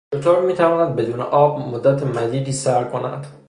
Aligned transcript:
شتر 0.19 0.41
میتواند 0.41 0.95
بدون 0.95 1.21
آب 1.21 1.59
مدت 1.59 2.03
مدیدی 2.03 2.51
سر 2.51 2.83
کند. 2.83 3.27